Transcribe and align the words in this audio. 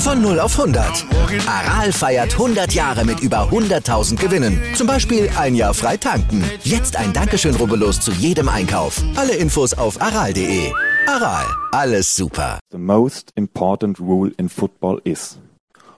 Von 0.00 0.22
0 0.22 0.40
auf 0.40 0.58
100. 0.58 1.04
Aral 1.46 1.92
feiert 1.92 2.32
100 2.32 2.72
Jahre 2.72 3.04
mit 3.04 3.20
über 3.20 3.50
100.000 3.50 4.16
Gewinnen. 4.16 4.58
Zum 4.74 4.86
Beispiel 4.86 5.28
ein 5.38 5.54
Jahr 5.54 5.74
frei 5.74 5.98
tanken. 5.98 6.42
Jetzt 6.64 6.96
ein 6.96 7.12
Dankeschön, 7.12 7.54
rubbellos 7.54 8.00
zu 8.00 8.10
jedem 8.12 8.48
Einkauf. 8.48 9.02
Alle 9.14 9.36
Infos 9.36 9.74
auf 9.74 10.00
aral.de. 10.00 10.72
Aral, 11.06 11.44
alles 11.72 12.16
super. 12.16 12.58
The 12.70 12.78
most 12.78 13.30
important 13.34 14.00
rule 14.00 14.32
in 14.38 14.48
football 14.48 15.02
is 15.04 15.38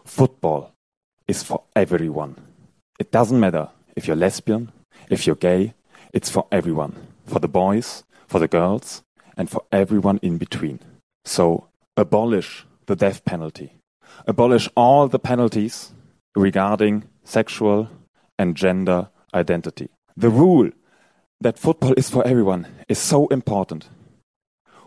football 0.05 0.73
is 1.29 1.45
for 1.45 1.63
everyone. 1.75 2.35
It 2.99 3.15
doesn't 3.15 3.39
matter 3.39 3.71
if 3.95 4.09
you're 4.09 4.19
lesbian, 4.19 4.73
if 5.11 5.27
you're 5.27 5.39
gay, 5.39 5.75
it's 6.13 6.29
for 6.29 6.47
everyone. 6.51 6.95
For 7.27 7.41
the 7.41 7.49
boys, 7.49 8.03
for 8.27 8.41
the 8.41 8.49
girls, 8.49 9.05
and 9.37 9.49
for 9.49 9.63
everyone 9.71 10.19
in 10.23 10.39
between. 10.39 10.81
So 11.25 11.69
abolish 11.97 12.67
the 12.87 12.97
death 12.97 13.25
penalty. 13.25 13.82
Abolish 14.27 14.69
all 14.77 15.09
the 15.09 15.19
penalties 15.19 15.93
regarding 16.35 17.05
sexual 17.25 17.89
and 18.39 18.57
gender 18.57 19.09
identity. 19.35 19.89
The 20.17 20.31
rule 20.31 20.71
that 21.41 21.59
football 21.59 21.95
is 21.97 22.11
for 22.11 22.27
everyone 22.27 22.67
is 22.89 22.99
so 22.99 23.27
important. 23.29 23.89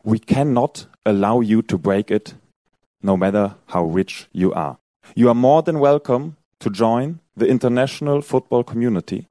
We 0.04 0.20
cannot 0.20 0.86
allow 1.06 1.42
you 1.42 1.62
to 1.64 1.78
break 1.78 2.12
it 2.12 2.36
no 3.02 3.18
matter 3.18 3.56
how 3.68 3.84
rich 3.86 4.28
you 4.32 4.54
are. 4.54 4.78
You 5.16 5.30
are 5.30 5.36
more 5.36 5.62
than 5.62 5.80
welcome 5.80 6.38
to 6.60 6.70
join 6.70 7.20
the 7.36 7.48
international 7.48 8.22
football 8.22 8.64
community 8.64 9.28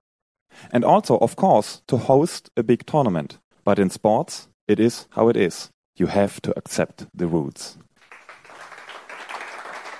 and 0.72 0.84
also, 0.84 1.18
of 1.18 1.36
course, 1.36 1.82
to 1.88 1.96
host 1.96 2.50
a 2.56 2.62
big 2.62 2.86
tournament. 2.86 3.38
But 3.64 3.78
in 3.78 3.90
sports, 3.90 4.48
it 4.68 4.78
is 4.78 5.06
how 5.10 5.28
it 5.28 5.36
is. 5.36 5.70
You 5.96 6.06
have 6.06 6.40
to 6.42 6.52
accept 6.56 7.06
the 7.14 7.26
rules. 7.26 7.76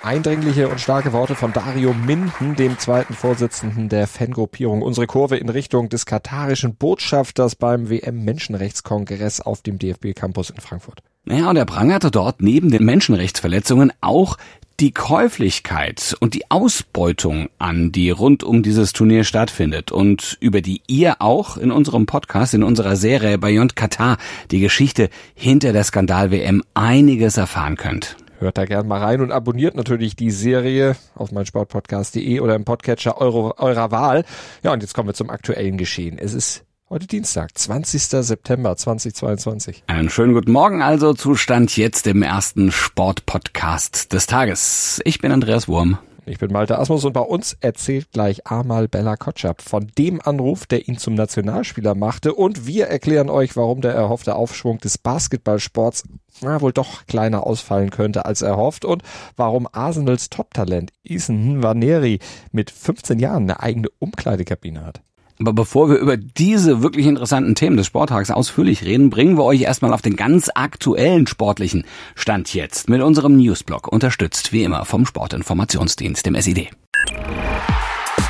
Eindringliche 0.05 0.69
und 0.69 0.79
starke 0.79 1.13
Worte 1.13 1.33
von 1.33 1.51
Dario 1.51 1.91
Minden, 1.91 2.55
dem 2.55 2.77
zweiten 2.77 3.15
Vorsitzenden 3.15 3.89
der 3.89 4.05
Fangruppierung 4.05 4.83
Unsere 4.83 5.07
Kurve 5.07 5.37
in 5.37 5.49
Richtung 5.49 5.89
des 5.89 6.05
katarischen 6.05 6.75
Botschafters 6.75 7.55
beim 7.55 7.89
WM-Menschenrechtskongress 7.89 9.41
auf 9.41 9.63
dem 9.63 9.79
DFB-Campus 9.79 10.51
in 10.51 10.61
Frankfurt. 10.61 11.01
Naja, 11.23 11.49
und 11.49 11.55
er 11.55 11.65
prangerte 11.65 12.11
dort 12.11 12.43
neben 12.43 12.69
den 12.69 12.85
Menschenrechtsverletzungen 12.85 13.91
auch 14.01 14.37
die 14.79 14.91
Käuflichkeit 14.91 16.15
und 16.19 16.35
die 16.35 16.51
Ausbeutung 16.51 17.49
an, 17.57 17.91
die 17.91 18.11
rund 18.11 18.43
um 18.43 18.61
dieses 18.61 18.93
Turnier 18.93 19.23
stattfindet 19.23 19.91
und 19.91 20.37
über 20.39 20.61
die 20.61 20.83
ihr 20.85 21.23
auch 21.23 21.57
in 21.57 21.71
unserem 21.71 22.05
Podcast, 22.05 22.53
in 22.53 22.61
unserer 22.61 22.95
Serie 22.95 23.39
Beyond 23.39 23.75
Katar, 23.75 24.17
die 24.51 24.59
Geschichte 24.59 25.09
hinter 25.33 25.73
der 25.73 25.83
Skandal-WM 25.83 26.61
einiges 26.75 27.37
erfahren 27.37 27.75
könnt. 27.75 28.17
Hört 28.39 28.57
da 28.57 28.65
gern 28.65 28.87
mal 28.87 29.01
rein 29.01 29.21
und 29.21 29.31
abonniert 29.31 29.75
natürlich 29.75 30.15
die 30.15 30.31
Serie 30.31 30.95
auf 31.15 31.31
meinsportpodcast.de 31.31 32.41
oder 32.41 32.55
im 32.55 32.65
Podcatcher 32.65 33.19
eure, 33.21 33.57
eurer 33.59 33.91
Wahl. 33.91 34.25
Ja, 34.61 34.73
und 34.73 34.81
jetzt 34.81 34.93
kommen 34.93 35.07
wir 35.07 35.13
zum 35.13 35.29
aktuellen 35.29 35.77
Geschehen. 35.77 36.17
Es 36.17 36.33
ist 36.33 36.65
heute 36.89 37.07
Dienstag, 37.07 37.57
20. 37.57 38.01
September 38.03 38.75
2022. 38.75 39.83
Einen 39.87 40.09
schönen 40.09 40.33
guten 40.33 40.51
Morgen 40.51 40.81
also 40.81 41.13
zu 41.13 41.35
Stand 41.35 41.77
jetzt 41.77 42.07
im 42.07 42.23
ersten 42.23 42.73
Sportpodcast 42.73 44.11
des 44.11 44.27
Tages. 44.27 45.01
Ich 45.05 45.19
bin 45.19 45.31
Andreas 45.31 45.69
Wurm. 45.69 45.97
Ich 46.27 46.39
bin 46.39 46.51
Malte 46.51 46.79
Asmus 46.79 47.05
und 47.05 47.13
bei 47.13 47.21
uns 47.21 47.55
erzählt 47.61 48.11
gleich 48.11 48.47
Amal 48.47 48.87
Bella 48.87 49.15
Kotschap 49.15 49.61
von 49.61 49.91
dem 49.97 50.19
Anruf, 50.19 50.65
der 50.65 50.87
ihn 50.87 50.97
zum 50.97 51.13
Nationalspieler 51.13 51.93
machte 51.93 52.33
und 52.33 52.65
wir 52.65 52.87
erklären 52.87 53.29
euch, 53.29 53.55
warum 53.55 53.81
der 53.81 53.93
erhoffte 53.93 54.35
Aufschwung 54.35 54.79
des 54.79 54.97
Basketballsports 54.97 56.03
na, 56.41 56.61
wohl 56.61 56.73
doch 56.73 57.05
kleiner 57.07 57.45
ausfallen 57.45 57.89
könnte 57.89 58.25
als 58.25 58.41
erhofft 58.41 58.85
und 58.85 59.03
warum 59.35 59.67
Arsenals 59.71 60.29
Top-Talent 60.29 60.91
Ethan 61.03 61.59
Nwaneri 61.59 62.19
mit 62.51 62.71
15 62.71 63.19
Jahren 63.19 63.43
eine 63.43 63.61
eigene 63.61 63.89
Umkleidekabine 63.99 64.85
hat. 64.85 65.01
Aber 65.39 65.51
bevor 65.51 65.89
wir 65.89 65.97
über 65.97 66.15
diese 66.15 66.81
wirklich 66.81 67.05
interessanten 67.07 67.55
Themen 67.55 67.75
des 67.75 67.87
Sporttags 67.87 68.31
ausführlich 68.31 68.85
reden, 68.85 69.09
bringen 69.09 69.37
wir 69.37 69.43
euch 69.43 69.61
erstmal 69.61 69.93
auf 69.93 70.01
den 70.01 70.15
ganz 70.15 70.49
aktuellen 70.53 71.27
sportlichen 71.27 71.83
Stand 72.15 72.53
jetzt 72.53 72.87
mit 72.87 73.01
unserem 73.01 73.35
Newsblog, 73.35 73.89
unterstützt 73.89 74.53
wie 74.53 74.63
immer 74.63 74.85
vom 74.85 75.05
Sportinformationsdienst, 75.05 76.25
dem 76.25 76.39
SID. 76.39 76.69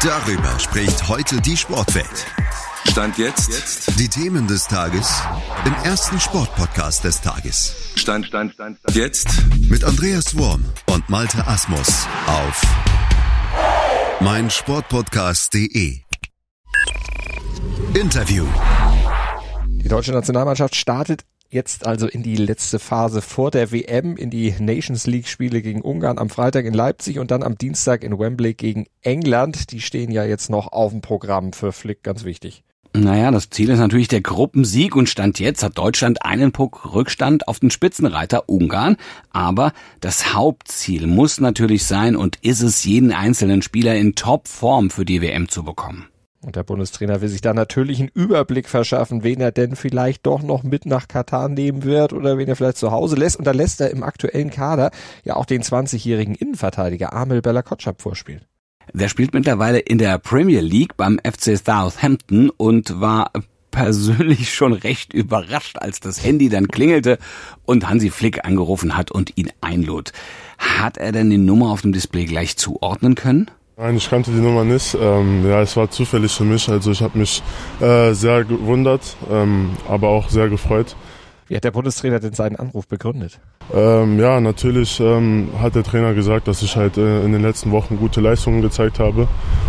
Darüber 0.04 0.60
spricht 0.60 1.08
heute 1.08 1.42
die 1.42 1.58
Sportwelt. 1.58 2.26
Stand 2.88 3.18
jetzt. 3.18 4.00
Die 4.00 4.08
Themen 4.08 4.48
des 4.48 4.68
Tages 4.68 5.22
im 5.66 5.74
ersten 5.84 6.20
Sportpodcast 6.20 7.04
des 7.04 7.20
Tages. 7.22 7.76
Stand, 7.96 8.26
Stand, 8.26 8.54
Stand, 8.54 8.80
Stand. 8.80 8.96
Jetzt. 8.96 9.28
Mit 9.70 9.84
Andreas 9.84 10.38
Worm 10.38 10.64
und 10.88 11.10
Malte 11.10 11.46
Asmus 11.46 12.08
auf 12.28 12.62
meinsportpodcast.de. 14.22 16.00
Interview. 17.94 18.46
Die 19.68 19.90
deutsche 19.90 20.12
Nationalmannschaft 20.12 20.76
startet 20.76 21.26
jetzt 21.50 21.86
also 21.86 22.08
in 22.08 22.24
die 22.24 22.36
letzte 22.36 22.80
Phase 22.80 23.22
vor 23.22 23.52
der 23.52 23.72
WM, 23.72 24.18
in 24.18 24.30
die 24.30 24.54
Nations 24.60 25.08
League 25.08 25.28
Spiele 25.28 25.62
gegen 25.62 25.82
Ungarn 25.82 26.18
am 26.18 26.30
Freitag 26.30 26.66
in 26.66 26.74
Leipzig 26.74 27.20
und 27.20 27.32
dann 27.32 27.44
am 27.44 27.58
Dienstag 27.58 28.04
in 28.04 28.18
Wembley 28.18 28.54
gegen 28.54 28.86
England. 29.02 29.72
Die 29.72 29.82
stehen 29.82 30.12
ja 30.12 30.24
jetzt 30.24 30.50
noch 30.50 30.72
auf 30.72 30.92
dem 30.92 31.02
Programm 31.02 31.54
für 31.54 31.72
Flick, 31.72 32.04
ganz 32.04 32.24
wichtig. 32.24 32.64
Naja, 32.98 33.30
das 33.30 33.50
Ziel 33.50 33.70
ist 33.72 33.80
natürlich 33.80 34.08
der 34.08 34.22
Gruppensieg 34.22 34.96
und 34.96 35.10
Stand 35.10 35.40
jetzt 35.40 35.64
hat 35.64 35.78
Deutschland 35.78 36.24
einen 36.24 36.54
Puck 36.54 36.94
Rückstand 36.94 37.46
auf 37.50 37.60
den 37.60 37.70
Spitzenreiter 37.70 38.48
Ungarn. 38.48 38.96
Aber 39.32 39.74
das 40.00 40.34
Hauptziel 40.34 41.06
muss 41.06 41.42
natürlich 41.42 41.84
sein 41.84 42.16
und 42.16 42.38
ist 42.42 42.62
es, 42.62 42.86
jeden 42.86 43.12
einzelnen 43.12 43.62
Spieler 43.62 43.96
in 43.96 44.16
Topform 44.16 44.90
für 44.90 45.04
die 45.04 45.22
WM 45.22 45.50
zu 45.50 45.64
bekommen. 45.64 46.08
Und 46.42 46.56
der 46.56 46.64
Bundestrainer 46.64 47.20
will 47.20 47.28
sich 47.28 47.42
da 47.42 47.54
natürlich 47.54 48.00
einen 48.00 48.12
Überblick 48.14 48.70
verschaffen, 48.70 49.24
wen 49.24 49.42
er 49.42 49.52
denn 49.52 49.76
vielleicht 49.76 50.26
doch 50.26 50.42
noch 50.42 50.64
mit 50.64 50.86
nach 50.86 51.10
Katar 51.10 51.50
nehmen 51.50 51.84
wird 51.84 52.14
oder 52.14 52.38
wen 52.38 52.48
er 52.48 52.56
vielleicht 52.56 52.78
zu 52.78 52.92
Hause 52.92 53.18
lässt. 53.18 53.36
Und 53.36 53.46
da 53.46 53.52
lässt 53.52 53.82
er 53.82 53.90
im 53.90 54.04
aktuellen 54.04 54.52
Kader 54.52 54.92
ja 55.26 55.36
auch 55.36 55.46
den 55.46 55.64
20-jährigen 55.64 56.36
Innenverteidiger 56.36 57.12
Amel 57.12 57.42
Bella 57.42 57.62
Kotschap 57.62 58.02
vorspielen. 58.02 58.46
Der 58.94 59.10
spielt 59.10 59.34
mittlerweile 59.34 59.80
in 59.80 59.98
der 59.98 60.18
Premier 60.18 60.62
League 60.62 60.98
beim 60.98 61.20
FC 61.24 61.58
Southampton 61.58 62.50
und 62.50 63.00
war 63.00 63.32
persönlich 63.72 64.54
schon 64.54 64.74
recht 64.74 65.14
überrascht, 65.14 65.78
als 65.80 66.00
das 66.00 66.24
Handy 66.24 66.50
dann 66.50 66.70
klingelte 66.70 67.18
und 67.66 67.90
Hansi 67.90 68.10
Flick 68.10 68.46
angerufen 68.46 68.96
hat 68.96 69.12
und 69.12 69.38
ihn 69.38 69.52
einlud. 69.60 70.14
Hat 70.58 70.98
er 70.98 71.12
denn 71.12 71.30
die 71.30 71.38
Nummer 71.38 71.72
auf 71.72 71.82
dem 71.82 71.92
Display 71.92 72.26
gleich 72.26 72.56
zuordnen 72.56 73.16
können? 73.16 73.52
Nein, 73.78 73.98
ich 73.98 74.10
kannte 74.10 74.32
die 74.32 74.40
Nummer 74.40 74.64
nicht. 74.64 74.96
Ähm, 74.98 75.46
ja, 75.46 75.62
es 75.62 75.76
war 75.76 75.92
zufällig 75.92 76.32
für 76.32 76.46
mich. 76.46 76.70
Also 76.70 76.92
ich 76.92 77.02
habe 77.02 77.18
mich 77.18 77.44
äh, 77.82 78.14
sehr 78.14 78.46
gewundert, 78.46 79.18
ähm, 79.30 79.72
aber 79.90 80.08
auch 80.08 80.30
sehr 80.30 80.48
gefreut. 80.48 80.96
Wie 81.48 81.56
hat 81.56 81.64
der 81.64 81.72
Bundestrainer 81.72 82.20
denn 82.20 82.34
seinen 82.34 82.56
Anruf 82.56 82.88
begründet? 82.88 83.40
Ähm, 83.74 84.20
ja, 84.20 84.40
natürlich 84.40 85.00
ähm, 85.00 85.50
hat 85.60 85.76
der 85.76 85.84
Trainer 85.84 86.16
gesagt, 86.16 86.48
dass 86.48 86.64
ich 86.64 86.76
halt 86.76 86.98
äh, 86.98 87.24
in 87.24 87.34
den 87.34 87.44
letzten 87.44 87.72
Wochen 87.72 87.98
gute 87.98 88.20
Leistungen 88.20 88.64
gezeigt 88.64 88.98
habe 88.98 89.28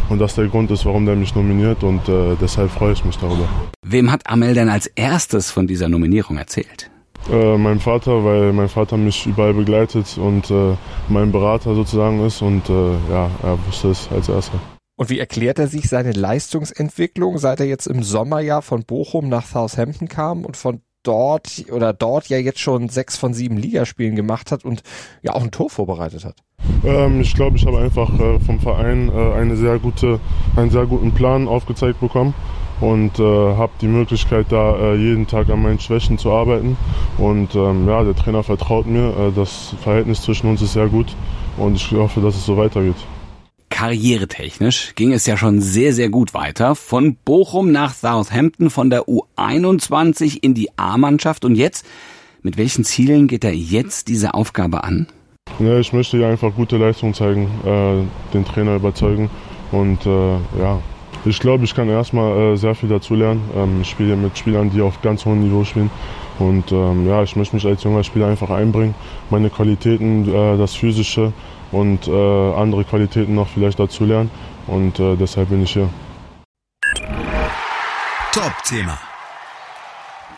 und 0.08 0.18
das 0.18 0.34
der 0.34 0.46
Grund 0.46 0.70
ist, 0.70 0.86
warum 0.86 1.04
der 1.04 1.16
mich 1.16 1.34
nominiert 1.34 1.82
und 1.82 2.08
äh, 2.08 2.34
deshalb 2.40 2.70
freue 2.70 2.92
ich 2.92 3.04
mich 3.04 3.18
darüber. 3.18 3.46
Wem 3.84 4.10
hat 4.10 4.26
Amel 4.26 4.54
denn 4.54 4.70
als 4.70 4.86
erstes 4.86 5.50
von 5.50 5.66
dieser 5.66 5.88
Nominierung 5.88 6.38
erzählt? 6.38 6.90
Äh, 7.30 7.58
mein 7.58 7.80
Vater, 7.80 8.24
weil 8.24 8.52
mein 8.54 8.68
Vater 8.68 8.96
mich 8.96 9.26
überall 9.26 9.52
begleitet 9.52 10.16
und 10.16 10.50
äh, 10.50 10.76
mein 11.08 11.30
Berater 11.30 11.74
sozusagen 11.74 12.24
ist 12.24 12.40
und 12.40 12.70
äh, 12.70 12.92
ja, 13.10 13.30
er 13.42 13.58
wusste 13.66 13.90
es 13.90 14.08
als 14.10 14.28
erster. 14.28 14.58
Und 14.98 15.10
wie 15.10 15.18
erklärt 15.18 15.58
er 15.58 15.66
sich 15.66 15.90
seine 15.90 16.12
Leistungsentwicklung, 16.12 17.36
seit 17.36 17.60
er 17.60 17.66
jetzt 17.66 17.86
im 17.86 18.02
Sommerjahr 18.02 18.62
von 18.62 18.84
Bochum 18.84 19.28
nach 19.28 19.44
Southampton 19.44 20.08
kam 20.08 20.44
und 20.46 20.56
von 20.56 20.80
dort 21.06 21.64
oder 21.70 21.92
dort 21.92 22.28
ja 22.28 22.38
jetzt 22.38 22.60
schon 22.60 22.88
sechs 22.88 23.16
von 23.16 23.34
sieben 23.34 23.56
Ligaspielen 23.56 24.16
gemacht 24.16 24.52
hat 24.52 24.64
und 24.64 24.82
ja 25.22 25.34
auch 25.34 25.42
ein 25.42 25.50
Tor 25.50 25.70
vorbereitet 25.70 26.24
hat? 26.24 26.36
Ähm, 26.84 27.20
ich 27.20 27.34
glaube, 27.34 27.56
ich 27.56 27.66
habe 27.66 27.78
einfach 27.78 28.12
äh, 28.18 28.38
vom 28.40 28.60
Verein 28.60 29.10
äh, 29.14 29.34
eine 29.34 29.56
sehr 29.56 29.78
gute, 29.78 30.20
einen 30.56 30.70
sehr 30.70 30.86
guten 30.86 31.12
Plan 31.12 31.48
aufgezeigt 31.48 32.00
bekommen 32.00 32.34
und 32.80 33.18
äh, 33.18 33.22
habe 33.22 33.72
die 33.80 33.86
Möglichkeit, 33.86 34.46
da 34.50 34.76
äh, 34.76 34.96
jeden 34.96 35.26
Tag 35.26 35.48
an 35.48 35.62
meinen 35.62 35.80
Schwächen 35.80 36.18
zu 36.18 36.30
arbeiten. 36.30 36.76
Und 37.18 37.54
ähm, 37.54 37.88
ja, 37.88 38.04
der 38.04 38.14
Trainer 38.14 38.42
vertraut 38.42 38.86
mir. 38.86 39.08
Äh, 39.08 39.32
das 39.34 39.74
Verhältnis 39.82 40.22
zwischen 40.22 40.48
uns 40.48 40.60
ist 40.62 40.74
sehr 40.74 40.88
gut 40.88 41.16
und 41.56 41.76
ich 41.76 41.92
hoffe, 41.92 42.20
dass 42.20 42.36
es 42.36 42.44
so 42.44 42.56
weitergeht. 42.56 42.96
Karrieretechnisch 43.76 44.94
ging 44.94 45.12
es 45.12 45.26
ja 45.26 45.36
schon 45.36 45.60
sehr, 45.60 45.92
sehr 45.92 46.08
gut 46.08 46.32
weiter. 46.32 46.74
Von 46.74 47.16
Bochum 47.26 47.72
nach 47.72 47.92
Southampton, 47.92 48.70
von 48.70 48.88
der 48.88 49.02
U21 49.02 50.38
in 50.40 50.54
die 50.54 50.70
A-Mannschaft. 50.78 51.44
Und 51.44 51.56
jetzt, 51.56 51.84
mit 52.40 52.56
welchen 52.56 52.84
Zielen 52.84 53.28
geht 53.28 53.44
er 53.44 53.54
jetzt 53.54 54.08
diese 54.08 54.32
Aufgabe 54.32 54.82
an? 54.82 55.08
Ja, 55.58 55.78
ich 55.78 55.92
möchte 55.92 56.26
einfach 56.26 56.54
gute 56.54 56.78
Leistung 56.78 57.12
zeigen, 57.12 57.50
äh, 57.66 58.32
den 58.32 58.46
Trainer 58.46 58.76
überzeugen. 58.76 59.28
Und 59.70 60.06
äh, 60.06 60.36
ja, 60.58 60.80
ich 61.26 61.38
glaube, 61.38 61.64
ich 61.64 61.74
kann 61.74 61.90
erstmal 61.90 62.54
äh, 62.54 62.56
sehr 62.56 62.74
viel 62.74 62.88
dazulernen. 62.88 63.42
Ähm, 63.54 63.82
ich 63.82 63.90
spiele 63.90 64.16
mit 64.16 64.38
Spielern, 64.38 64.70
die 64.70 64.80
auf 64.80 65.02
ganz 65.02 65.26
hohem 65.26 65.40
Niveau 65.42 65.64
spielen. 65.64 65.90
Und 66.38 66.72
ähm, 66.72 67.06
ja, 67.06 67.22
ich 67.22 67.36
möchte 67.36 67.54
mich 67.54 67.66
als 67.66 67.82
junger 67.82 68.04
Spieler 68.04 68.28
einfach 68.28 68.48
einbringen, 68.48 68.94
meine 69.28 69.50
Qualitäten, 69.50 70.26
äh, 70.32 70.56
das 70.56 70.74
Physische 70.74 71.34
und 71.72 72.08
äh, 72.08 72.10
andere 72.10 72.84
Qualitäten 72.84 73.34
noch 73.34 73.48
vielleicht 73.48 73.78
dazulernen. 73.78 74.30
Und 74.66 74.98
äh, 74.98 75.16
deshalb 75.16 75.50
bin 75.50 75.62
ich 75.62 75.72
hier. 75.72 75.88
Top-Thema. 78.32 78.98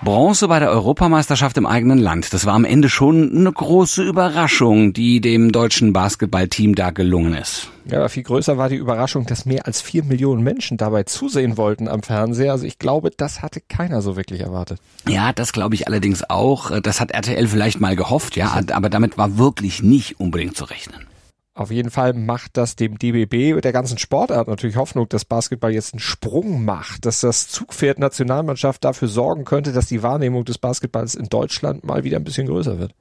Bronze 0.00 0.46
bei 0.46 0.60
der 0.60 0.70
Europameisterschaft 0.70 1.56
im 1.56 1.66
eigenen 1.66 1.98
Land. 1.98 2.32
Das 2.32 2.46
war 2.46 2.54
am 2.54 2.64
Ende 2.64 2.88
schon 2.88 3.36
eine 3.36 3.52
große 3.52 4.04
Überraschung, 4.04 4.92
die 4.92 5.20
dem 5.20 5.50
deutschen 5.50 5.92
Basketballteam 5.92 6.76
da 6.76 6.90
gelungen 6.90 7.34
ist. 7.34 7.70
Ja, 7.84 7.98
aber 7.98 8.08
viel 8.08 8.22
größer 8.22 8.56
war 8.56 8.68
die 8.68 8.76
Überraschung, 8.76 9.26
dass 9.26 9.44
mehr 9.44 9.66
als 9.66 9.80
vier 9.80 10.04
Millionen 10.04 10.44
Menschen 10.44 10.76
dabei 10.76 11.02
zusehen 11.02 11.56
wollten 11.56 11.88
am 11.88 12.04
Fernseher. 12.04 12.52
Also 12.52 12.64
ich 12.64 12.78
glaube, 12.78 13.10
das 13.10 13.42
hatte 13.42 13.60
keiner 13.60 14.00
so 14.00 14.14
wirklich 14.14 14.40
erwartet. 14.40 14.78
Ja, 15.08 15.32
das 15.32 15.52
glaube 15.52 15.74
ich 15.74 15.88
allerdings 15.88 16.30
auch. 16.30 16.80
Das 16.80 17.00
hat 17.00 17.10
RTL 17.10 17.48
vielleicht 17.48 17.80
mal 17.80 17.96
gehofft, 17.96 18.36
ja, 18.36 18.60
aber 18.70 18.90
damit 18.90 19.18
war 19.18 19.36
wirklich 19.36 19.82
nicht 19.82 20.20
unbedingt 20.20 20.56
zu 20.56 20.64
rechnen. 20.64 21.07
Auf 21.58 21.72
jeden 21.72 21.90
Fall 21.90 22.12
macht 22.12 22.56
das 22.56 22.76
dem 22.76 22.98
DBB 22.98 23.60
der 23.60 23.72
ganzen 23.72 23.98
Sportart 23.98 24.46
natürlich 24.46 24.76
Hoffnung, 24.76 25.08
dass 25.08 25.24
Basketball 25.24 25.72
jetzt 25.72 25.92
einen 25.92 25.98
Sprung 25.98 26.64
macht, 26.64 27.04
dass 27.04 27.18
das 27.18 27.48
Zugpferd 27.48 27.98
Nationalmannschaft 27.98 28.84
dafür 28.84 29.08
sorgen 29.08 29.44
könnte, 29.44 29.72
dass 29.72 29.86
die 29.86 30.04
Wahrnehmung 30.04 30.44
des 30.44 30.58
Basketballs 30.58 31.16
in 31.16 31.28
Deutschland 31.28 31.82
mal 31.82 32.04
wieder 32.04 32.18
ein 32.18 32.22
bisschen 32.22 32.46
größer 32.46 32.78
wird. 32.78 32.94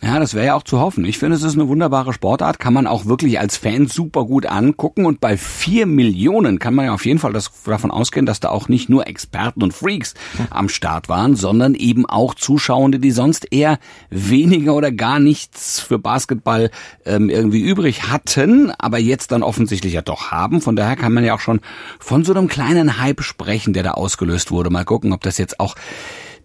Ja, 0.00 0.18
das 0.18 0.34
wäre 0.34 0.46
ja 0.46 0.54
auch 0.54 0.62
zu 0.62 0.80
hoffen. 0.80 1.04
Ich 1.04 1.18
finde, 1.18 1.36
es 1.36 1.42
ist 1.42 1.54
eine 1.54 1.68
wunderbare 1.68 2.12
Sportart, 2.12 2.58
kann 2.58 2.72
man 2.72 2.86
auch 2.86 3.06
wirklich 3.06 3.38
als 3.38 3.56
Fan 3.56 3.86
super 3.86 4.24
gut 4.24 4.46
angucken 4.46 5.04
und 5.04 5.20
bei 5.20 5.36
vier 5.36 5.86
Millionen 5.86 6.58
kann 6.58 6.74
man 6.74 6.86
ja 6.86 6.94
auf 6.94 7.04
jeden 7.04 7.18
Fall 7.18 7.32
das, 7.32 7.50
davon 7.64 7.90
ausgehen, 7.90 8.24
dass 8.24 8.40
da 8.40 8.48
auch 8.48 8.68
nicht 8.68 8.88
nur 8.88 9.06
Experten 9.06 9.62
und 9.62 9.74
Freaks 9.74 10.14
am 10.50 10.68
Start 10.68 11.08
waren, 11.08 11.36
sondern 11.36 11.74
eben 11.74 12.06
auch 12.06 12.34
Zuschauende, 12.34 12.98
die 13.00 13.10
sonst 13.10 13.52
eher 13.52 13.78
weniger 14.08 14.74
oder 14.74 14.90
gar 14.90 15.18
nichts 15.18 15.80
für 15.80 15.98
Basketball 15.98 16.70
ähm, 17.04 17.28
irgendwie 17.28 17.60
übrig 17.60 18.08
hatten, 18.08 18.72
aber 18.78 18.98
jetzt 18.98 19.30
dann 19.30 19.42
offensichtlich 19.42 19.92
ja 19.92 20.02
doch 20.02 20.30
haben. 20.30 20.62
Von 20.62 20.74
daher 20.74 20.96
kann 20.96 21.12
man 21.12 21.24
ja 21.24 21.34
auch 21.34 21.40
schon 21.40 21.60
von 21.98 22.24
so 22.24 22.32
einem 22.32 22.48
kleinen 22.48 22.98
Hype 22.98 23.22
sprechen, 23.22 23.74
der 23.74 23.82
da 23.82 23.90
ausgelöst 23.92 24.50
wurde. 24.50 24.70
Mal 24.70 24.84
gucken, 24.84 25.12
ob 25.12 25.20
das 25.22 25.38
jetzt 25.38 25.60
auch 25.60 25.74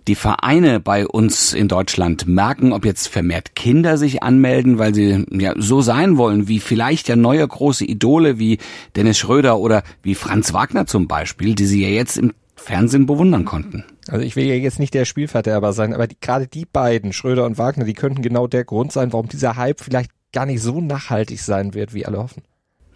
die 0.08 0.16
Vereine 0.16 0.80
bei 0.80 1.06
uns 1.06 1.54
in 1.54 1.68
Deutschland 1.68 2.28
merken, 2.28 2.72
ob 2.72 2.86
jetzt 2.86 3.08
vermehrt 3.08 3.56
Kinder 3.56 3.98
sich 3.98 4.24
anmelden, 4.24 4.78
weil 4.78 4.96
sie 4.96 5.26
ja 5.32 5.54
so 5.58 5.82
sein 5.82 6.18
wollen, 6.18 6.48
wie 6.48 6.60
vielleicht 6.60 7.08
ja 7.10 7.16
neue 7.16 7.48
große 7.48 7.86
Idole 7.86 8.40
wie 8.40 8.58
Dennis 8.96 9.18
Schröder 9.18 9.60
oder 9.60 9.84
wie 10.02 10.16
Franz 10.16 10.54
Wagner 10.54 10.86
zum 10.86 11.08
Beispiel, 11.08 11.56
die 11.56 11.66
sie 11.66 11.84
ja 11.84 11.90
jetzt 11.90 12.18
im 12.18 12.34
Fernsehen 12.56 13.06
bewundern 13.06 13.46
konnten. 13.46 13.84
Also 14.08 14.24
ich 14.24 14.36
will 14.36 14.46
ja 14.46 14.56
jetzt 14.56 14.80
nicht 14.80 14.94
der 14.94 15.06
Spielverderber 15.06 15.74
sein, 15.74 15.94
aber 15.94 16.08
die, 16.08 16.18
gerade 16.20 16.48
die 16.48 16.66
beiden, 16.66 17.14
Schröder 17.14 17.46
und 17.46 17.58
Wagner, 17.58 17.84
die 17.84 17.94
könnten 17.94 18.22
genau 18.22 18.48
der 18.48 18.64
Grund 18.64 18.92
sein, 18.92 19.12
warum 19.12 19.28
dieser 19.28 19.58
Hype 19.58 19.82
vielleicht 19.82 20.12
gar 20.32 20.46
nicht 20.46 20.62
so 20.62 20.82
nachhaltig 20.82 21.42
sein 21.42 21.74
wird, 21.74 21.94
wie 21.94 22.06
alle 22.06 22.18
hoffen. 22.18 22.44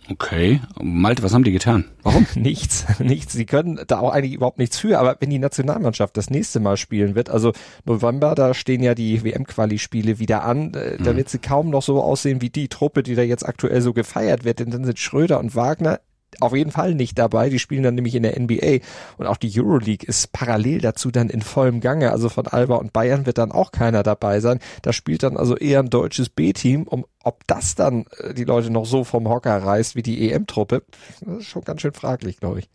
Okay. 0.09 0.62
Malte, 0.81 1.24
was 1.24 1.33
haben 1.33 1.44
die 1.44 1.51
getan? 1.51 1.86
Warum? 2.03 2.25
nichts, 2.36 2.86
nichts. 3.00 3.33
Sie 3.33 3.45
können 3.45 3.80
da 3.88 4.00
auch 4.00 4.12
eigentlich 4.12 4.33
überhaupt 4.33 4.57
nichts 4.57 4.80
für. 4.80 5.00
Aber 5.00 5.15
wenn 5.19 5.30
die 5.30 5.39
Nationalmannschaft 5.39 6.18
das 6.18 6.30
nächste 6.30 6.59
Mal 6.59 6.77
spielen 6.77 7.15
wird, 7.15 7.30
also 7.30 7.53
November, 7.86 8.36
da 8.36 8.53
stehen 8.53 8.81
ja 8.81 8.95
die 8.95 9.24
WM-Quali-Spiele 9.24 10.19
wieder 10.19 10.44
an, 10.44 10.74
äh, 10.74 10.98
da 10.98 11.13
mhm. 11.13 11.18
wird 11.18 11.30
sie 11.30 11.39
kaum 11.39 11.69
noch 11.69 11.83
so 11.83 12.01
aussehen 12.01 12.42
wie 12.42 12.50
die 12.50 12.68
Truppe, 12.68 13.03
die 13.03 13.15
da 13.15 13.21
jetzt 13.21 13.45
aktuell 13.45 13.81
so 13.81 13.94
gefeiert 13.94 14.44
wird. 14.44 14.59
Denn 14.59 14.71
dann 14.71 14.83
sind 14.83 15.00
Schröder 15.00 15.39
und 15.39 15.56
Wagner 15.56 16.00
auf 16.39 16.55
jeden 16.55 16.71
Fall 16.71 16.95
nicht 16.95 17.17
dabei. 17.19 17.49
Die 17.49 17.59
spielen 17.59 17.83
dann 17.83 17.95
nämlich 17.95 18.15
in 18.15 18.23
der 18.23 18.39
NBA 18.39 18.79
und 19.17 19.27
auch 19.27 19.37
die 19.37 19.51
Euroleague 19.59 20.07
ist 20.07 20.31
parallel 20.31 20.81
dazu 20.81 21.11
dann 21.11 21.29
in 21.29 21.41
vollem 21.41 21.81
Gange. 21.81 22.11
Also 22.11 22.29
von 22.29 22.47
Alba 22.47 22.75
und 22.75 22.93
Bayern 22.93 23.25
wird 23.25 23.37
dann 23.37 23.51
auch 23.51 23.71
keiner 23.71 24.03
dabei 24.03 24.39
sein. 24.39 24.59
Da 24.81 24.93
spielt 24.93 25.23
dann 25.23 25.37
also 25.37 25.57
eher 25.57 25.79
ein 25.79 25.89
deutsches 25.89 26.29
B-Team. 26.29 26.83
Um, 26.83 27.05
ob 27.23 27.45
das 27.47 27.75
dann 27.75 28.05
äh, 28.19 28.33
die 28.33 28.45
Leute 28.45 28.71
noch 28.71 28.85
so 28.85 29.03
vom 29.03 29.27
Hocker 29.27 29.55
reißt 29.57 29.95
wie 29.95 30.01
die 30.01 30.31
EM-Truppe, 30.31 30.83
das 31.21 31.39
ist 31.39 31.47
schon 31.47 31.63
ganz 31.63 31.81
schön 31.81 31.93
fraglich, 31.93 32.37
glaube 32.37 32.59
ich. 32.59 32.69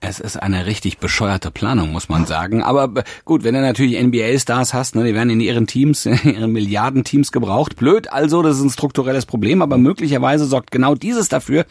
Es 0.00 0.20
ist 0.20 0.36
eine 0.36 0.66
richtig 0.66 0.98
bescheuerte 0.98 1.50
Planung, 1.50 1.90
muss 1.90 2.10
man 2.10 2.26
sagen. 2.26 2.62
Aber 2.62 3.02
gut, 3.24 3.44
wenn 3.44 3.54
du 3.54 3.62
natürlich 3.62 4.00
NBA-Stars 4.00 4.74
hast, 4.74 4.94
ne, 4.94 5.04
die 5.04 5.14
werden 5.14 5.30
in 5.30 5.40
ihren 5.40 5.66
Teams, 5.66 6.04
in 6.06 6.18
ihren 6.22 6.52
Milliardenteams 6.52 7.32
gebraucht. 7.32 7.76
Blöd, 7.76 8.12
also, 8.12 8.42
das 8.42 8.58
ist 8.58 8.62
ein 8.62 8.70
strukturelles 8.70 9.24
Problem, 9.24 9.62
aber 9.62 9.78
möglicherweise 9.78 10.44
sorgt 10.44 10.70
genau 10.70 10.94
dieses 10.94 11.28
dafür, 11.28 11.64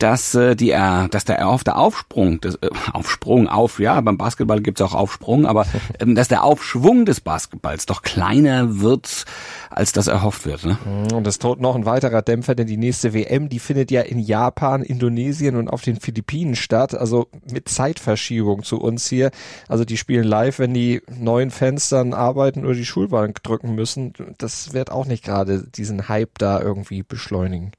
dass 0.00 0.34
äh, 0.34 0.56
die 0.56 0.70
äh, 0.70 1.08
dass 1.10 1.24
der 1.24 1.36
erhoffte 1.36 1.76
Aufsprung, 1.76 2.40
des, 2.40 2.56
äh, 2.56 2.70
Aufsprung 2.92 3.48
auf, 3.48 3.78
ja, 3.78 4.00
beim 4.00 4.16
Basketball 4.16 4.60
gibt's 4.60 4.80
auch 4.80 4.94
Aufsprung, 4.94 5.46
aber 5.46 5.66
ähm, 6.00 6.14
dass 6.14 6.28
der 6.28 6.42
Aufschwung 6.42 7.04
des 7.04 7.20
Basketballs 7.20 7.86
doch 7.86 8.02
kleiner 8.02 8.80
wird, 8.80 9.24
als 9.68 9.92
das 9.92 10.06
erhofft 10.06 10.46
wird. 10.46 10.64
Ne? 10.64 10.78
Mhm, 10.84 11.16
und 11.16 11.26
es 11.26 11.38
droht 11.38 11.60
noch 11.60 11.76
ein 11.76 11.84
weiterer 11.84 12.22
Dämpfer, 12.22 12.54
denn 12.54 12.66
die 12.66 12.78
nächste 12.78 13.12
WM, 13.12 13.48
die 13.48 13.58
findet 13.58 13.90
ja 13.90 14.00
in 14.00 14.18
Japan, 14.18 14.82
Indonesien 14.82 15.56
und 15.56 15.68
auf 15.68 15.82
den 15.82 16.00
Philippinen 16.00 16.56
statt, 16.56 16.94
also 16.94 17.28
mit 17.52 17.68
Zeitverschiebung 17.68 18.62
zu 18.62 18.80
uns 18.80 19.06
hier. 19.06 19.30
Also 19.68 19.84
die 19.84 19.98
spielen 19.98 20.24
live, 20.24 20.58
wenn 20.58 20.72
die 20.72 21.02
neuen 21.18 21.50
Fans 21.50 21.90
dann 21.90 22.14
arbeiten 22.14 22.64
oder 22.64 22.74
die 22.74 22.86
Schulbank 22.86 23.42
drücken 23.42 23.74
müssen. 23.74 24.14
Das 24.38 24.72
wird 24.72 24.90
auch 24.90 25.04
nicht 25.04 25.24
gerade 25.24 25.64
diesen 25.74 26.08
Hype 26.08 26.38
da 26.38 26.60
irgendwie 26.60 27.02
beschleunigen. 27.02 27.72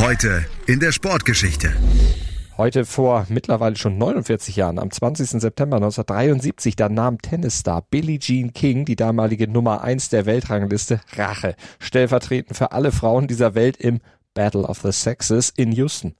Heute 0.00 0.44
in 0.66 0.78
der 0.78 0.92
Sportgeschichte. 0.92 1.72
Heute 2.56 2.84
vor 2.84 3.26
mittlerweile 3.28 3.74
schon 3.74 3.98
49 3.98 4.54
Jahren, 4.54 4.78
am 4.78 4.92
20. 4.92 5.40
September 5.40 5.76
1973, 5.76 6.76
da 6.76 6.88
nahm 6.88 7.20
Tennisstar 7.20 7.82
Billie 7.90 8.20
Jean 8.20 8.52
King, 8.52 8.84
die 8.84 8.94
damalige 8.94 9.48
Nummer 9.48 9.82
1 9.82 10.10
der 10.10 10.24
Weltrangliste, 10.24 11.00
Rache, 11.16 11.56
stellvertretend 11.80 12.56
für 12.56 12.70
alle 12.70 12.92
Frauen 12.92 13.26
dieser 13.26 13.56
Welt 13.56 13.76
im 13.76 14.00
Battle 14.34 14.62
of 14.62 14.78
the 14.82 14.92
Sexes 14.92 15.50
in 15.50 15.72
Houston 15.72 16.14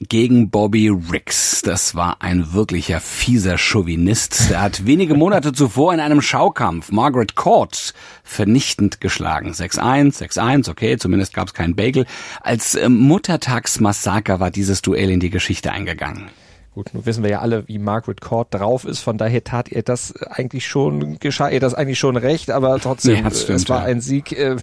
gegen 0.00 0.50
Bobby 0.50 0.88
Riggs. 0.88 1.62
Das 1.62 1.94
war 1.94 2.16
ein 2.20 2.52
wirklicher 2.52 3.00
fieser 3.00 3.58
Chauvinist. 3.58 4.50
Der 4.50 4.62
hat 4.62 4.86
wenige 4.86 5.14
Monate 5.14 5.52
zuvor 5.52 5.94
in 5.94 6.00
einem 6.00 6.22
Schaukampf 6.22 6.90
Margaret 6.90 7.34
Court 7.34 7.94
vernichtend 8.24 9.00
geschlagen. 9.00 9.52
6-1, 9.52 10.18
6-1, 10.18 10.70
okay, 10.70 10.96
zumindest 10.96 11.34
gab 11.34 11.48
es 11.48 11.54
keinen 11.54 11.76
Bagel. 11.76 12.06
Als 12.40 12.74
äh, 12.74 12.88
Muttertagsmassaker 12.88 14.40
war 14.40 14.50
dieses 14.50 14.82
Duell 14.82 15.10
in 15.10 15.20
die 15.20 15.30
Geschichte 15.30 15.72
eingegangen. 15.72 16.30
Gut, 16.74 16.94
nun 16.94 17.04
wissen 17.04 17.22
wir 17.22 17.30
ja 17.30 17.40
alle, 17.40 17.68
wie 17.68 17.78
Margaret 17.78 18.22
Court 18.22 18.48
drauf 18.50 18.86
ist, 18.86 19.00
von 19.00 19.18
daher 19.18 19.44
tat 19.44 19.70
ihr 19.70 19.82
das 19.82 20.16
eigentlich 20.22 20.66
schon, 20.66 21.18
geschah 21.18 21.50
ihr 21.50 21.60
das 21.60 21.74
eigentlich 21.74 21.98
schon 21.98 22.16
recht, 22.16 22.50
aber 22.50 22.78
trotzdem, 22.80 23.16
ja, 23.24 23.30
stimmt, 23.30 23.60
es 23.60 23.68
war 23.68 23.80
ja. 23.80 23.84
ein 23.84 24.00
Sieg, 24.00 24.32
äh, 24.32 24.56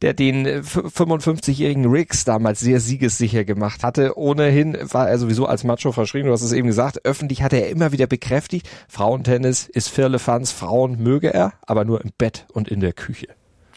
der 0.00 0.14
den 0.14 0.46
55-jährigen 0.46 1.86
Riggs 1.86 2.24
damals 2.24 2.60
sehr 2.60 2.78
siegessicher 2.78 3.42
gemacht 3.42 3.82
hatte. 3.82 4.16
Ohnehin 4.16 4.78
war 4.82 5.08
er 5.08 5.18
sowieso 5.18 5.46
als 5.46 5.64
Macho 5.64 5.90
verschrieben, 5.90 6.28
du 6.28 6.32
hast 6.32 6.42
es 6.42 6.52
eben 6.52 6.68
gesagt, 6.68 7.04
öffentlich 7.04 7.42
hatte 7.42 7.56
er 7.56 7.70
immer 7.70 7.90
wieder 7.90 8.06
bekräftigt, 8.06 8.70
Frauentennis 8.86 9.66
ist 9.66 9.88
Firlefanz, 9.88 10.52
Frauen 10.52 11.02
möge 11.02 11.34
er, 11.34 11.54
aber 11.66 11.84
nur 11.84 12.04
im 12.04 12.12
Bett 12.16 12.46
und 12.52 12.68
in 12.68 12.78
der 12.78 12.92
Küche. 12.92 13.26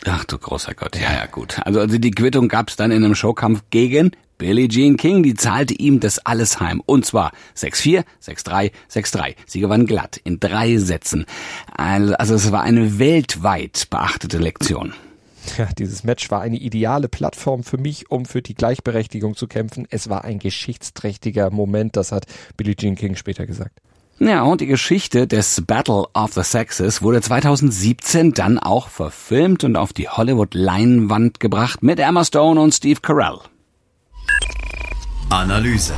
Ach 0.06 0.24
du 0.26 0.38
großer 0.38 0.76
Gott, 0.76 0.98
ja, 0.98 1.14
ja, 1.14 1.26
gut. 1.26 1.60
Also, 1.64 1.80
also 1.80 1.98
die 1.98 2.12
Quittung 2.12 2.48
gab's 2.48 2.76
dann 2.76 2.92
in 2.92 3.04
einem 3.04 3.16
Showkampf 3.16 3.64
gegen 3.72 4.12
Billie 4.42 4.68
Jean 4.68 4.98
King, 4.98 5.22
die 5.22 5.36
zahlte 5.36 5.76
ihm 5.76 6.00
das 6.00 6.18
alles 6.18 6.60
heim. 6.60 6.82
Und 6.84 7.06
zwar 7.06 7.32
6-4, 7.56 8.04
6-3, 8.26 8.72
6-3. 8.92 9.36
Sie 9.46 9.60
gewann 9.60 9.86
glatt 9.86 10.20
in 10.24 10.40
drei 10.40 10.78
Sätzen. 10.78 11.26
Also 11.78 12.34
es 12.34 12.52
war 12.52 12.64
eine 12.64 12.98
weltweit 12.98 13.86
beachtete 13.92 14.40
Lektion. 14.40 14.96
Ja, 15.60 15.70
dieses 15.78 16.04
Match 16.04 16.32
war 16.32 16.42
eine 16.42 16.58
ideale 16.58 17.08
Plattform 17.08 17.64
für 17.64 17.78
mich, 17.78 18.10
um 18.10 18.26
für 18.26 18.42
die 18.42 18.56
Gleichberechtigung 18.56 19.36
zu 19.36 19.46
kämpfen. 19.46 19.86
Es 19.92 20.10
war 20.10 20.24
ein 20.24 20.40
geschichtsträchtiger 20.40 21.52
Moment, 21.52 21.96
das 21.96 22.12
hat 22.12 22.26
Billie 22.58 22.76
Jean 22.76 22.96
King 22.96 23.16
später 23.16 23.46
gesagt. 23.46 23.78
Ja, 24.18 24.42
und 24.42 24.62
die 24.62 24.68
Geschichte 24.68 25.28
des 25.28 25.62
Battle 25.68 26.06
of 26.16 26.34
the 26.34 26.42
Sexes 26.42 27.04
wurde 27.04 27.22
2017 27.22 28.34
dann 28.34 28.58
auch 28.58 28.88
verfilmt 28.88 29.64
und 29.64 29.76
auf 29.76 29.94
die 29.94 30.10
Hollywood-Leinwand 30.10 31.40
gebracht 31.40 31.84
mit 31.84 32.00
Emma 32.00 32.26
Stone 32.26 32.60
und 32.60 32.74
Steve 32.74 33.02
Carell. 33.02 33.38
Analyse. 35.32 35.94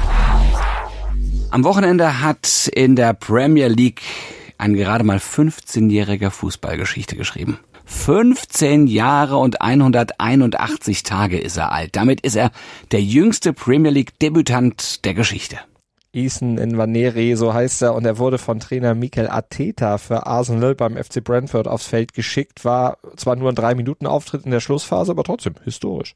Am 1.50 1.64
Wochenende 1.64 2.22
hat 2.22 2.70
in 2.72 2.96
der 2.96 3.16
Premier 3.16 3.68
League 3.68 4.04
ein 4.60 4.76
gerade 4.76 5.04
mal 5.04 5.18
15-jähriger 5.18 6.30
Fußballgeschichte 6.30 7.16
geschrieben. 7.16 7.58
15 7.86 8.86
Jahre 8.86 9.38
und 9.38 9.60
181 9.60 11.02
Tage 11.02 11.40
ist 11.40 11.58
er 11.58 11.72
alt. 11.72 11.96
Damit 11.96 12.22
ist 12.22 12.36
er 12.36 12.52
der 12.92 13.02
jüngste 13.02 13.54
Premier 13.54 13.90
League 13.90 14.20
Debütant 14.20 15.04
der 15.04 15.16
Geschichte. 15.16 15.58
Ethan 16.14 16.54
Nwaneri, 16.54 17.36
so 17.36 17.56
heißt 17.56 17.82
er, 17.82 17.96
und 17.96 18.06
er 18.06 18.20
wurde 18.20 18.38
von 18.38 18.60
Trainer 18.60 18.94
Mikel 18.94 19.28
Arteta 19.28 19.98
für 19.98 20.28
Arsenal 20.28 20.76
beim 20.76 20.96
FC 20.96 21.24
Brentford 21.24 21.68
aufs 21.68 21.88
Feld 21.88 22.14
geschickt, 22.14 22.66
war 22.66 23.00
zwar 23.16 23.36
nur 23.36 23.50
ein 23.50 23.56
drei 23.56 23.74
Minuten 23.74 24.06
Auftritt 24.06 24.46
in 24.46 24.52
der 24.52 24.60
Schlussphase, 24.60 25.12
aber 25.12 25.24
trotzdem 25.24 25.56
historisch. 25.64 26.14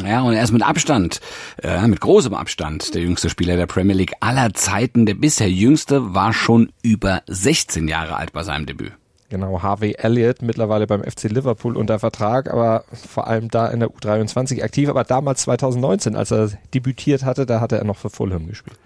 Ja, 0.00 0.22
und 0.22 0.32
er 0.32 0.42
ist 0.42 0.52
mit 0.52 0.62
Abstand, 0.62 1.20
äh, 1.62 1.86
mit 1.86 2.00
großem 2.00 2.32
Abstand, 2.32 2.94
der 2.94 3.02
jüngste 3.02 3.28
Spieler 3.28 3.56
der 3.56 3.66
Premier 3.66 3.94
League 3.94 4.14
aller 4.20 4.54
Zeiten. 4.54 5.04
Der 5.04 5.14
bisher 5.14 5.50
jüngste 5.50 6.14
war 6.14 6.32
schon 6.32 6.72
über 6.82 7.22
16 7.26 7.88
Jahre 7.88 8.16
alt 8.16 8.32
bei 8.32 8.42
seinem 8.42 8.64
Debüt. 8.64 8.92
Genau, 9.28 9.62
Harvey 9.62 9.94
Elliott, 9.96 10.42
mittlerweile 10.42 10.86
beim 10.86 11.02
FC 11.02 11.24
Liverpool 11.24 11.76
unter 11.76 11.98
Vertrag, 11.98 12.50
aber 12.50 12.84
vor 12.92 13.26
allem 13.26 13.48
da 13.48 13.68
in 13.68 13.80
der 13.80 13.90
U23 13.90 14.62
aktiv. 14.62 14.88
Aber 14.90 15.04
damals 15.04 15.42
2019, 15.42 16.16
als 16.16 16.30
er 16.30 16.50
debütiert 16.74 17.24
hatte, 17.24 17.46
da 17.46 17.60
hatte 17.60 17.78
er 17.78 17.84
noch 17.84 17.96
für 17.96 18.10
Fulham 18.10 18.46
gespielt. 18.46 18.78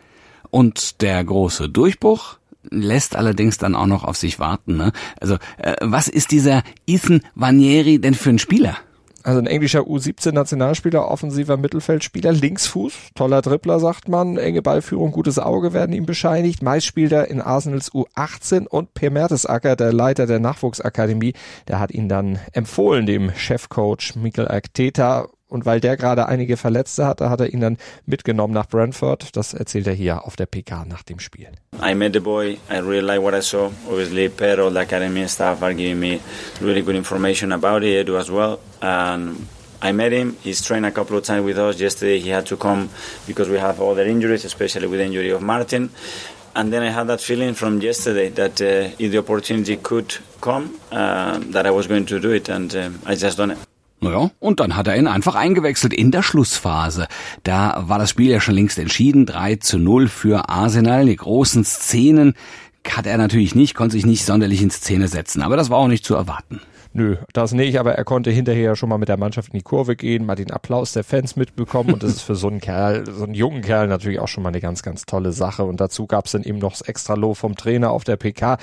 Und 0.50 1.02
der 1.02 1.24
große 1.24 1.68
Durchbruch 1.68 2.38
lässt 2.70 3.16
allerdings 3.16 3.58
dann 3.58 3.74
auch 3.74 3.86
noch 3.86 4.04
auf 4.04 4.16
sich 4.16 4.38
warten. 4.38 4.76
Ne? 4.76 4.92
Also 5.20 5.36
äh, 5.58 5.74
was 5.80 6.08
ist 6.08 6.30
dieser 6.30 6.62
Ethan 6.86 7.22
Vanieri 7.34 8.00
denn 8.00 8.14
für 8.14 8.30
ein 8.30 8.38
Spieler? 8.38 8.76
Also 9.26 9.40
ein 9.40 9.48
englischer 9.48 9.80
U17-Nationalspieler, 9.80 11.10
offensiver 11.10 11.56
Mittelfeldspieler, 11.56 12.30
Linksfuß, 12.30 13.10
toller 13.16 13.42
Dribbler, 13.42 13.80
sagt 13.80 14.08
man, 14.08 14.36
enge 14.36 14.62
Ballführung, 14.62 15.10
gutes 15.10 15.40
Auge 15.40 15.72
werden 15.72 15.92
ihm 15.96 16.06
bescheinigt. 16.06 16.62
Meist 16.62 16.86
spielt 16.86 17.10
er 17.10 17.28
in 17.28 17.40
Arsenals 17.40 17.90
U18 17.90 18.68
und 18.68 18.94
Per 18.94 19.10
Mertesacker, 19.10 19.74
der 19.74 19.92
Leiter 19.92 20.28
der 20.28 20.38
Nachwuchsakademie, 20.38 21.32
der 21.66 21.80
hat 21.80 21.90
ihn 21.90 22.08
dann 22.08 22.38
empfohlen, 22.52 23.04
dem 23.04 23.32
Chefcoach 23.34 24.14
Mikel 24.14 24.46
Arteta. 24.46 25.26
Und 25.48 25.64
weil 25.64 25.80
der 25.80 25.96
gerade 25.96 26.26
einige 26.26 26.56
Verletzte 26.56 27.06
hatte, 27.06 27.30
hat 27.30 27.40
er 27.40 27.52
ihn 27.52 27.60
dann 27.60 27.78
mitgenommen 28.04 28.52
nach 28.52 28.66
Brentford. 28.66 29.36
Das 29.36 29.54
erzählt 29.54 29.86
er 29.86 29.92
hier 29.92 30.24
auf 30.24 30.34
der 30.36 30.46
PK 30.46 30.84
nach 30.86 31.02
dem 31.02 31.20
Spiel. 31.20 31.48
I 31.80 31.94
met 31.94 32.14
the 32.14 32.20
boy. 32.20 32.58
I 32.70 32.78
really 32.78 33.00
like 33.00 33.22
what 33.22 33.34
I 33.34 33.40
saw. 33.40 33.70
Obviously, 33.88 34.28
Pedro, 34.28 34.70
the 34.70 34.80
academy 34.80 35.28
staff 35.28 35.62
are 35.62 35.74
giving 35.74 36.00
me 36.00 36.20
really 36.60 36.82
good 36.82 36.96
information 36.96 37.52
about 37.52 37.84
it. 37.84 38.06
Edu 38.06 38.18
as 38.18 38.28
well. 38.28 38.58
And 38.80 39.46
I 39.80 39.92
met 39.92 40.12
him. 40.12 40.36
He's 40.42 40.62
trained 40.62 40.86
a 40.86 40.90
couple 40.90 41.16
of 41.16 41.24
times 41.24 41.44
with 41.44 41.58
us. 41.58 41.78
Yesterday 41.78 42.18
he 42.18 42.30
had 42.30 42.46
to 42.46 42.56
come 42.56 42.88
because 43.26 43.48
we 43.48 43.58
have 43.58 43.80
other 43.80 44.04
injuries, 44.04 44.44
especially 44.44 44.88
with 44.88 44.98
the 44.98 45.06
injury 45.06 45.30
of 45.30 45.42
Martin. 45.42 45.90
And 46.56 46.72
then 46.72 46.82
I 46.82 46.90
had 46.90 47.06
that 47.08 47.20
feeling 47.20 47.54
from 47.54 47.82
yesterday 47.82 48.30
that 48.30 48.60
uh, 48.62 48.96
if 48.98 49.12
the 49.12 49.18
opportunity 49.18 49.76
could 49.76 50.16
come, 50.40 50.80
uh, 50.90 51.38
that 51.52 51.66
I 51.66 51.70
was 51.70 51.86
going 51.86 52.06
to 52.06 52.18
do 52.18 52.30
it, 52.30 52.48
and 52.48 52.74
um, 52.74 52.98
I 53.04 53.14
just 53.14 53.36
done 53.36 53.50
it. 53.50 53.58
Ja, 54.10 54.30
und 54.40 54.60
dann 54.60 54.76
hat 54.76 54.86
er 54.86 54.96
ihn 54.96 55.06
einfach 55.06 55.34
eingewechselt 55.34 55.92
in 55.92 56.10
der 56.10 56.22
Schlussphase. 56.22 57.06
Da 57.42 57.84
war 57.86 57.98
das 57.98 58.10
Spiel 58.10 58.30
ja 58.30 58.40
schon 58.40 58.54
längst 58.54 58.78
entschieden. 58.78 59.26
3 59.26 59.56
zu 59.56 59.78
0 59.78 60.08
für 60.08 60.48
Arsenal. 60.48 61.06
Die 61.06 61.16
großen 61.16 61.64
Szenen 61.64 62.34
hat 62.88 63.06
er 63.06 63.18
natürlich 63.18 63.54
nicht, 63.54 63.74
konnte 63.74 63.94
sich 63.94 64.06
nicht 64.06 64.24
sonderlich 64.24 64.62
in 64.62 64.70
Szene 64.70 65.08
setzen. 65.08 65.42
Aber 65.42 65.56
das 65.56 65.70
war 65.70 65.78
auch 65.78 65.88
nicht 65.88 66.04
zu 66.04 66.14
erwarten. 66.14 66.60
Nö, 66.96 67.16
das 67.34 67.52
nicht, 67.52 67.78
aber 67.78 67.92
er 67.92 68.04
konnte 68.04 68.30
hinterher 68.30 68.74
schon 68.74 68.88
mal 68.88 68.96
mit 68.96 69.10
der 69.10 69.18
Mannschaft 69.18 69.52
in 69.52 69.58
die 69.58 69.62
Kurve 69.62 69.96
gehen, 69.96 70.24
mal 70.24 70.34
den 70.34 70.50
Applaus 70.50 70.94
der 70.94 71.04
Fans 71.04 71.36
mitbekommen 71.36 71.92
und 71.92 72.02
das 72.02 72.12
ist 72.12 72.22
für 72.22 72.36
so 72.36 72.48
einen 72.48 72.62
Kerl, 72.62 73.04
so 73.04 73.24
einen 73.24 73.34
jungen 73.34 73.60
Kerl 73.60 73.86
natürlich 73.86 74.18
auch 74.18 74.28
schon 74.28 74.42
mal 74.42 74.48
eine 74.48 74.62
ganz, 74.62 74.82
ganz 74.82 75.04
tolle 75.04 75.32
Sache 75.32 75.64
und 75.64 75.78
dazu 75.78 76.06
gab 76.06 76.24
es 76.24 76.32
dann 76.32 76.42
eben 76.42 76.58
noch 76.58 76.70
das 76.70 76.80
extra 76.80 77.12
Lob 77.12 77.36
vom 77.36 77.54
Trainer 77.54 77.90
auf 77.90 78.04
der 78.04 78.16
PK, 78.16 78.56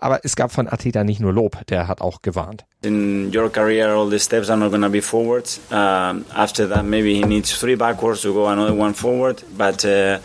aber 0.00 0.24
es 0.24 0.34
gab 0.34 0.50
von 0.50 0.66
Ateta 0.66 1.04
nicht 1.04 1.20
nur 1.20 1.32
Lob, 1.32 1.64
der 1.68 1.86
hat 1.86 2.00
auch 2.00 2.22
gewarnt. 2.22 2.64
In 2.82 3.30
your 3.32 3.48
career, 3.48 3.90
all 3.90 4.10
the 4.10 4.18
steps 4.18 4.50
are 4.50 4.58
not 4.58 4.72
to 4.72 4.88
be 4.88 5.00
forwards. 5.00 5.60
Um, 5.70 6.24
after 6.34 6.68
that, 6.68 6.84
maybe 6.84 7.14
he 7.14 7.24
needs 7.24 7.56
three 7.56 7.76
backwards 7.76 8.22
to 8.22 8.32
go 8.32 8.48
another 8.48 8.74
one 8.74 8.94
forward. 8.94 9.44
But 9.56 9.84
uh, 9.84 10.18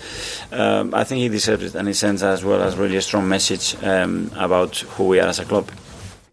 uh, 0.52 0.86
I 0.94 1.04
think 1.06 1.22
he 1.22 1.30
deserves 1.30 1.64
it, 1.64 1.76
and 1.76 1.88
he 1.88 1.94
sends 1.94 2.24
as 2.24 2.44
well 2.44 2.62
as 2.62 2.76
really 2.76 2.98
a 2.98 3.02
strong 3.02 3.28
message 3.28 3.76
um, 3.84 4.32
about 4.36 4.84
who 4.98 5.08
we 5.08 5.20
are 5.20 5.30
as 5.30 5.40
a 5.40 5.46
club. 5.46 5.72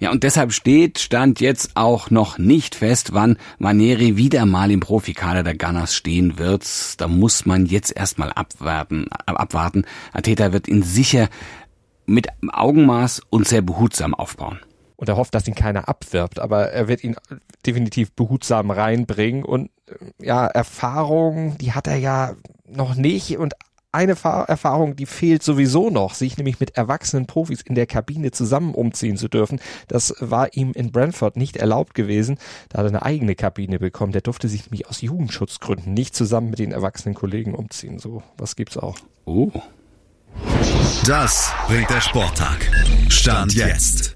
Ja, 0.00 0.12
und 0.12 0.22
deshalb 0.22 0.52
steht, 0.52 1.00
stand 1.00 1.40
jetzt 1.40 1.72
auch 1.74 2.10
noch 2.10 2.38
nicht 2.38 2.76
fest, 2.76 3.14
wann 3.14 3.36
Maneri 3.58 4.16
wieder 4.16 4.46
mal 4.46 4.70
im 4.70 4.78
Profikader 4.78 5.42
der 5.42 5.56
Gunners 5.56 5.94
stehen 5.94 6.38
wird. 6.38 6.64
Da 7.00 7.08
muss 7.08 7.46
man 7.46 7.66
jetzt 7.66 7.96
erstmal 7.96 8.32
abwarten, 8.32 9.08
abwarten. 9.26 9.84
Ateta 10.12 10.52
wird 10.52 10.68
ihn 10.68 10.84
sicher 10.84 11.28
mit 12.06 12.28
Augenmaß 12.48 13.22
und 13.28 13.48
sehr 13.48 13.62
behutsam 13.62 14.14
aufbauen. 14.14 14.60
Und 14.94 15.08
er 15.08 15.16
hofft, 15.16 15.34
dass 15.34 15.46
ihn 15.48 15.54
keiner 15.54 15.88
abwirbt, 15.88 16.38
aber 16.38 16.70
er 16.70 16.88
wird 16.88 17.02
ihn 17.02 17.16
definitiv 17.66 18.12
behutsam 18.12 18.70
reinbringen 18.70 19.44
und 19.44 19.70
ja, 20.20 20.46
Erfahrung, 20.46 21.56
die 21.58 21.72
hat 21.72 21.86
er 21.86 21.96
ja 21.96 22.34
noch 22.66 22.94
nicht 22.94 23.38
und 23.38 23.54
eine 23.90 24.12
Erfahrung, 24.12 24.96
die 24.96 25.06
fehlt 25.06 25.42
sowieso 25.42 25.90
noch, 25.90 26.14
sich 26.14 26.36
nämlich 26.36 26.60
mit 26.60 26.76
erwachsenen 26.76 27.26
Profis 27.26 27.62
in 27.62 27.74
der 27.74 27.86
Kabine 27.86 28.30
zusammen 28.30 28.74
umziehen 28.74 29.16
zu 29.16 29.28
dürfen. 29.28 29.60
Das 29.88 30.14
war 30.20 30.54
ihm 30.54 30.72
in 30.72 30.92
Brentford 30.92 31.36
nicht 31.36 31.56
erlaubt 31.56 31.94
gewesen. 31.94 32.38
Da 32.68 32.78
hat 32.78 32.86
er 32.86 32.90
eine 32.90 33.02
eigene 33.02 33.34
Kabine 33.34 33.78
bekommen. 33.78 34.12
Der 34.12 34.20
durfte 34.20 34.48
sich 34.48 34.66
nämlich 34.66 34.88
aus 34.88 35.00
Jugendschutzgründen 35.00 35.94
nicht 35.94 36.14
zusammen 36.14 36.50
mit 36.50 36.58
den 36.58 36.72
erwachsenen 36.72 37.14
Kollegen 37.14 37.54
umziehen. 37.54 37.98
So, 37.98 38.22
was 38.36 38.56
gibt's 38.56 38.76
auch. 38.76 38.96
Oh. 39.24 39.50
Das 41.06 41.52
bringt 41.66 41.88
der 41.90 42.00
Sporttag. 42.00 42.70
Stand 43.08 43.54
jetzt. 43.54 44.07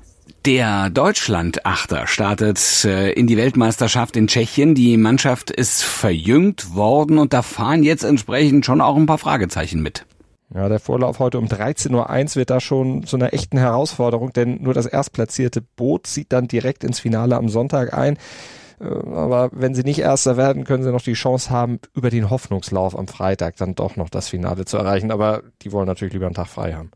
Der 0.45 0.91
Deutschland-Achter 0.91 2.09
startet 2.09 2.85
äh, 2.85 3.13
in 3.13 3.29
die 3.29 3.37
Weltmeisterschaft 3.37 4.17
in 4.17 4.27
Tschechien. 4.27 4.75
Die 4.75 4.97
Mannschaft 4.97 5.53
ist 5.53 5.85
verjüngt 5.85 6.75
worden 6.75 7.19
und 7.19 7.33
da 7.33 7.43
fahren 7.43 7.85
jetzt 7.85 8.03
entsprechend 8.03 8.67
schon 8.67 8.81
auch 8.81 8.97
ein 8.97 9.07
paar 9.07 9.19
Fragezeichen 9.19 9.83
mit. 9.83 10.05
Ja, 10.53 10.69
der 10.69 10.81
Vorlauf 10.81 11.21
heute 11.21 11.39
um 11.39 11.47
13.01 11.47 11.93
Uhr 11.93 12.37
wird 12.37 12.51
da 12.51 12.59
schon 12.59 13.07
zu 13.07 13.17
einer 13.17 13.33
echten 13.33 13.57
Herausforderung, 13.57 14.33
denn 14.33 14.61
nur 14.61 14.75
das 14.75 14.87
erstplatzierte 14.87 15.63
Boot 15.63 16.09
zieht 16.09 16.33
dann 16.33 16.49
direkt 16.49 16.83
ins 16.83 16.99
Finale 16.99 17.37
am 17.37 17.49
Sonntag 17.49 17.95
ein. 17.95 18.19
Äh, 18.81 18.87
aber 18.87 19.51
wenn 19.53 19.77
sie 19.77 19.85
nicht 19.85 20.01
Erster 20.01 20.37
werden, 20.37 20.65
können 20.65 20.83
sie 20.83 20.91
noch 20.91 21.03
die 21.03 21.13
Chance 21.13 21.51
haben, 21.51 21.79
über 21.95 22.11
den 22.11 22.31
Hoffnungslauf 22.31 22.99
am 22.99 23.07
Freitag 23.07 23.55
dann 23.59 23.77
doch 23.77 23.95
noch 23.95 24.11
das 24.11 24.29
Finale 24.29 24.65
zu 24.65 24.77
erreichen. 24.77 25.13
Aber 25.13 25.45
die 25.63 25.71
wollen 25.71 25.87
natürlich 25.87 26.15
lieber 26.15 26.27
einen 26.27 26.35
Tag 26.35 26.49
frei 26.49 26.73
haben. 26.73 26.91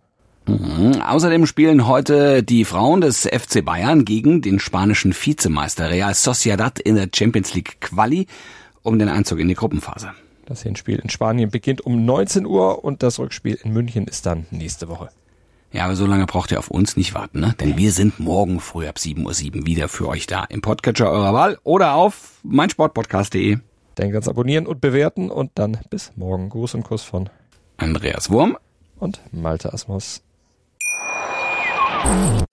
Mhm. 0.47 1.01
Außerdem 1.01 1.47
spielen 1.47 1.87
heute 1.87 2.43
die 2.43 2.65
Frauen 2.65 3.01
des 3.01 3.23
FC 3.23 3.65
Bayern 3.65 4.05
gegen 4.05 4.43
den 4.43 4.59
spanischen 4.59 5.13
Vizemeister 5.13 5.91
Real 5.91 6.15
Sociedad 6.15 6.79
in 6.79 6.95
der 6.95 7.09
Champions 7.15 7.55
League 7.55 7.81
Quali 7.81 8.27
um 8.83 8.99
den 8.99 9.09
Einzug 9.09 9.41
in 9.41 9.49
die 9.49 9.55
Gruppenphase. 9.55 10.13
Das 10.47 10.63
Hinspiel 10.63 11.01
in 11.01 11.11
Spanien 11.11 11.51
beginnt 11.51 11.81
um 11.81 12.05
19 12.05 12.47
Uhr 12.47 12.85
und 12.85 13.03
das 13.03 13.19
Rückspiel 13.19 13.59
in 13.65 13.73
München 13.73 14.07
ist 14.07 14.27
dann 14.27 14.47
nächste 14.51 14.89
Woche. 14.89 15.09
Ja, 15.73 15.85
aber 15.85 15.97
so 15.97 16.07
lange 16.07 16.27
braucht 16.27 16.53
ihr 16.53 16.61
auf 16.61 16.71
uns 16.71 16.97
nicht 16.97 17.13
warten, 17.13 17.41
ne? 17.41 17.55
Denn 17.59 17.77
wir 17.77 17.91
sind 17.91 18.21
morgen 18.21 18.61
früh 18.61 18.87
ab 18.87 18.97
7.07 18.97 19.59
Uhr 19.59 19.67
wieder 19.67 19.89
für 19.89 20.09
euch 20.09 20.29
da 20.29 20.45
im 20.45 20.63
Podcatcher 20.63 21.11
eurer 21.11 21.35
Wahl 21.35 21.59
oder 21.65 21.95
auf 21.95 22.39
meinsportpodcast.de. 22.45 23.59
Denkt 23.99 24.15
ans 24.15 24.29
Abonnieren 24.29 24.67
und 24.67 24.81
Bewerten 24.81 25.31
und 25.31 25.51
dann 25.57 25.79
bis 25.91 26.13
morgen. 26.17 26.49
Gruß 26.49 26.75
und 26.75 26.85
Kuss 26.85 27.03
von 27.03 27.29
Andreas 27.77 28.31
Wurm 28.31 28.57
und 28.99 29.21
Malte 29.33 29.73
Asmus. 29.73 30.23
Bye. 32.07 32.46